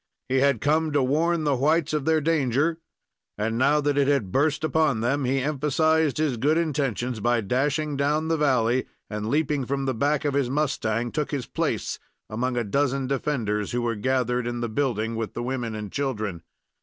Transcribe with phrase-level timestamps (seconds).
[0.29, 2.79] He had come to warn the whites of their danger,
[3.37, 7.97] and now that it had burst upon them, he emphasized his good intentions by dashing
[7.97, 11.99] down the valley, and, leaping from the back of his mustang, took his place
[12.31, 16.41] among a dozen defenders who were gathered in the building with the women and children.